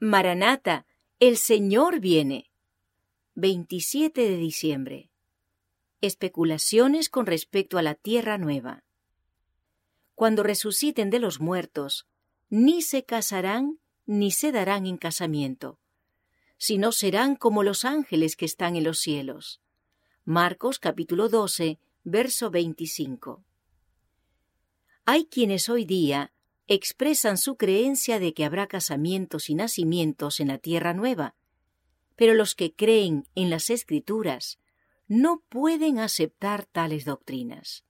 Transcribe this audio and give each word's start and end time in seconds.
Maranata, 0.00 0.86
el 1.20 1.36
Señor 1.36 2.00
viene. 2.00 2.50
27 3.36 4.20
de 4.20 4.36
diciembre. 4.36 5.10
Especulaciones 6.00 7.08
con 7.08 7.26
respecto 7.26 7.78
a 7.78 7.82
la 7.82 7.94
tierra 7.94 8.36
nueva. 8.36 8.82
Cuando 10.16 10.42
resuciten 10.42 11.10
de 11.10 11.20
los 11.20 11.40
muertos, 11.40 12.08
ni 12.50 12.82
se 12.82 13.04
casarán 13.04 13.78
ni 14.04 14.32
se 14.32 14.52
darán 14.52 14.86
en 14.86 14.98
casamiento, 14.98 15.78
sino 16.58 16.92
serán 16.92 17.36
como 17.36 17.62
los 17.62 17.84
ángeles 17.84 18.36
que 18.36 18.44
están 18.44 18.76
en 18.76 18.84
los 18.84 18.98
cielos. 18.98 19.62
Marcos 20.24 20.78
capítulo 20.78 21.28
12, 21.28 21.78
verso 22.02 22.50
25. 22.50 23.44
Hay 25.06 25.26
quienes 25.26 25.68
hoy 25.68 25.84
día 25.84 26.33
expresan 26.66 27.36
su 27.38 27.56
creencia 27.56 28.18
de 28.18 28.32
que 28.32 28.44
habrá 28.44 28.66
casamientos 28.66 29.50
y 29.50 29.54
nacimientos 29.54 30.40
en 30.40 30.48
la 30.48 30.58
tierra 30.58 30.94
nueva, 30.94 31.34
pero 32.16 32.34
los 32.34 32.54
que 32.54 32.72
creen 32.72 33.26
en 33.34 33.50
las 33.50 33.70
escrituras 33.70 34.58
no 35.06 35.42
pueden 35.48 35.98
aceptar 35.98 36.64
tales 36.64 37.04
doctrinas. 37.04 37.84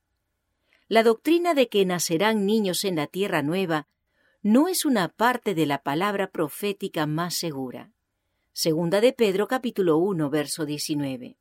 La 0.89 1.03
doctrina 1.03 1.55
de 1.55 1.69
que 1.69 1.85
nacerán 1.85 2.47
niños 2.47 2.85
en 2.85 2.97
la 2.97 3.07
tierra 3.07 3.43
nueva 3.43 3.89
no 4.43 4.69
es 4.69 4.85
una 4.85 5.09
parte 5.09 5.55
de 5.55 5.67
la 5.67 5.83
palabra 5.83 6.31
profética 6.31 7.07
más 7.07 7.35
segura. 7.35 7.93
Segunda 8.53 9.01
de 9.01 9.13
Pedro 9.13 9.49
capítulo 9.49 9.97
1 9.97 10.29
verso 10.31 10.67
19. 10.67 11.39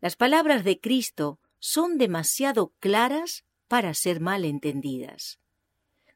Las 0.00 0.16
palabras 0.16 0.64
de 0.64 0.78
Cristo 0.78 1.40
son 1.58 1.98
demasiado 1.98 2.72
claras 2.78 3.44
para 3.66 3.92
ser 3.94 4.20
mal 4.20 4.44
entendidas. 4.44 5.40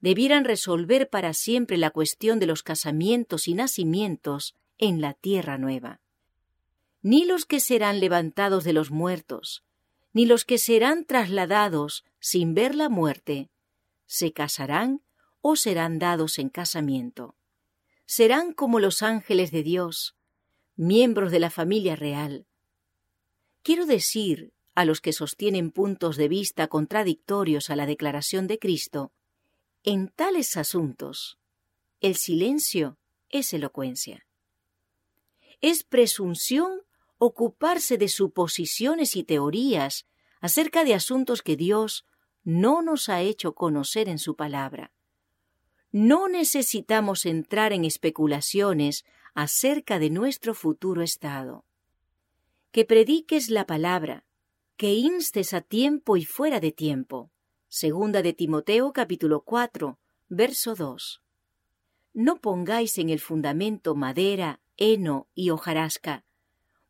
Debieran 0.03 0.45
resolver 0.45 1.09
para 1.09 1.33
siempre 1.33 1.79
la 1.79 1.91
cuestión 1.91 2.41
de 2.41 2.47
los 2.47 2.65
casamientos 2.65 3.47
y 3.47 3.55
nacimientos 3.55 4.57
en 4.77 5.01
la 5.01 5.15
tierra 5.15 5.59
nueva. 5.59 6.01
Ni 7.03 7.25
los 7.25 7.47
que 7.47 7.61
serán 7.61 8.01
levantados 8.01 8.65
de 8.65 8.73
los 8.73 8.91
muertos, 8.91 9.63
ni 10.13 10.27
los 10.27 10.45
que 10.45 10.59
serán 10.59 11.05
trasladados 11.05 12.05
sin 12.19 12.53
ver 12.53 12.75
la 12.75 12.89
muerte, 12.89 13.49
se 14.07 14.33
casarán 14.33 15.03
o 15.41 15.55
serán 15.55 16.01
dados 16.01 16.41
en 16.41 16.49
casamiento. 16.49 17.37
Serán 18.05 18.53
como 18.53 18.81
los 18.81 19.03
ángeles 19.03 19.53
de 19.53 19.63
Dios, 19.63 20.17
miembros 20.75 21.31
de 21.31 21.39
la 21.39 21.51
familia 21.51 21.95
real. 21.95 22.47
Quiero 23.63 23.87
decir 23.87 24.53
a 24.75 24.85
los 24.85 25.01
que 25.01 25.13
sostienen 25.13 25.71
puntos 25.71 26.17
de 26.17 26.27
vista 26.27 26.67
contradictorios 26.67 27.71
a 27.71 27.77
la 27.77 27.87
declaración 27.87 28.49
de 28.49 28.59
Cristo, 28.59 29.13
en 29.85 30.09
tales 30.09 30.57
asuntos, 30.57 31.39
el 32.01 32.15
silencio 32.17 32.99
es 33.31 33.53
elocuencia. 33.53 34.27
Es 35.61 35.83
presunción 35.83 36.83
ocuparse 37.19 37.99
de 37.99 38.09
suposiciones 38.09 39.17
y 39.17 39.25
teorías 39.25 40.07
acerca 40.41 40.85
de 40.85 40.95
asuntos 40.95 41.43
que 41.43 41.57
Dios 41.57 42.05
no 42.45 42.83
nos 42.83 43.09
ha 43.09 43.23
hecho 43.23 43.55
conocer 43.55 44.09
en 44.09 44.19
su 44.19 44.37
palabra. 44.37 44.93
No 45.91 46.29
necesitamos 46.29 47.27
entrar 47.27 47.73
en 47.73 47.85
especulaciones 47.85 49.05
acerca 49.35 49.99
de 49.99 50.11
nuestro 50.11 50.55
futuro 50.55 51.03
estado. 51.03 51.65
Que 52.71 52.85
prediques 52.85 53.51
la 53.51 53.67
palabra, 53.67 54.25
que 54.77 54.95
instes 54.95 55.55
a 55.55 55.61
tiempo 55.61 56.17
y 56.17 56.25
fuera 56.25 56.61
de 56.61 56.73
tiempo. 56.73 57.31
Segunda 57.75 58.21
de 58.21 58.35
Timoteo 58.35 58.93
capítulo 58.93 59.45
4, 59.45 59.99
verso 60.29 60.75
2. 60.75 61.23
No 62.13 62.39
pongáis 62.39 62.99
en 62.99 63.09
el 63.09 63.19
fundamento 63.19 63.95
madera, 63.95 64.61
heno 64.77 65.27
y 65.35 65.49
hojarasca, 65.49 66.23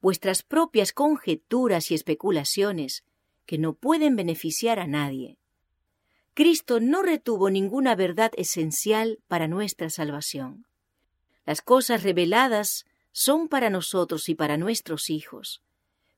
vuestras 0.00 0.42
propias 0.42 0.92
conjeturas 0.92 1.92
y 1.92 1.94
especulaciones, 1.94 3.04
que 3.46 3.58
no 3.58 3.74
pueden 3.74 4.16
beneficiar 4.16 4.80
a 4.80 4.88
nadie. 4.88 5.38
Cristo 6.34 6.80
no 6.80 7.02
retuvo 7.02 7.48
ninguna 7.48 7.94
verdad 7.94 8.32
esencial 8.36 9.20
para 9.28 9.46
nuestra 9.46 9.88
salvación. 9.88 10.66
Las 11.46 11.62
cosas 11.62 12.02
reveladas 12.02 12.86
son 13.12 13.46
para 13.46 13.70
nosotros 13.70 14.28
y 14.28 14.34
para 14.34 14.56
nuestros 14.56 15.10
hijos, 15.10 15.62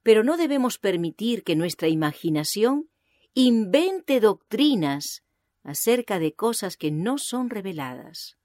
pero 0.03 0.24
no 0.24 0.38
debemos 0.38 0.78
permitir 0.78 1.44
que 1.44 1.54
nuestra 1.54 1.88
imaginación 1.88 2.88
invente 3.34 4.21
doctrinas 4.21 5.22
acerca 5.62 6.19
de 6.19 6.34
cosas 6.34 6.77
que 6.77 6.91
no 6.91 7.19
son 7.19 7.50
reveladas. 7.50 8.37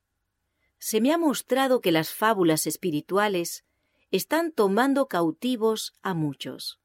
Se 0.78 1.02
me 1.02 1.14
ha 1.14 1.18
mostrado 1.18 1.82
que 1.82 1.92
las 1.92 2.14
fábulas 2.14 2.68
espirituales 2.68 3.64
están 4.12 4.52
tomando 4.52 5.08
cautivos 5.08 5.94
a 6.02 6.14
muchos. 6.14 6.80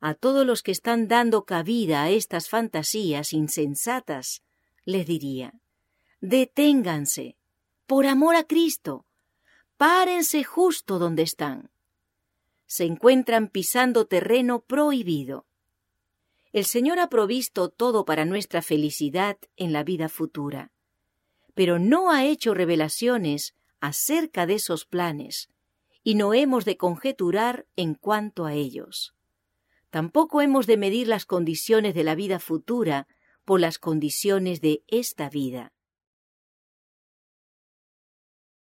A 0.00 0.14
todos 0.14 0.46
los 0.46 0.62
que 0.62 0.72
están 0.72 1.08
dando 1.08 1.44
cabida 1.44 2.02
a 2.02 2.10
estas 2.10 2.48
fantasías 2.48 3.32
insensatas, 3.32 4.42
les 4.84 5.06
diría, 5.06 5.54
deténganse, 6.20 7.36
por 7.86 8.06
amor 8.06 8.36
a 8.36 8.44
Cristo, 8.44 9.06
párense 9.76 10.44
justo 10.44 10.98
donde 10.98 11.22
están 11.22 11.70
se 12.66 12.84
encuentran 12.84 13.48
pisando 13.48 14.06
terreno 14.06 14.60
prohibido. 14.60 15.46
El 16.56 16.64
Señor 16.64 17.00
ha 17.00 17.10
provisto 17.10 17.68
todo 17.68 18.06
para 18.06 18.24
nuestra 18.24 18.62
felicidad 18.62 19.36
en 19.58 19.74
la 19.74 19.84
vida 19.84 20.08
futura, 20.08 20.72
pero 21.52 21.78
no 21.78 22.10
ha 22.10 22.24
hecho 22.24 22.54
revelaciones 22.54 23.54
acerca 23.78 24.46
de 24.46 24.54
esos 24.54 24.86
planes, 24.86 25.50
y 26.02 26.14
no 26.14 26.32
hemos 26.32 26.64
de 26.64 26.78
conjeturar 26.78 27.66
en 27.76 27.92
cuanto 27.94 28.46
a 28.46 28.54
ellos. 28.54 29.14
Tampoco 29.90 30.40
hemos 30.40 30.66
de 30.66 30.78
medir 30.78 31.08
las 31.08 31.26
condiciones 31.26 31.94
de 31.94 32.04
la 32.04 32.14
vida 32.14 32.38
futura 32.38 33.06
por 33.44 33.60
las 33.60 33.78
condiciones 33.78 34.62
de 34.62 34.82
esta 34.86 35.28
vida. 35.28 35.74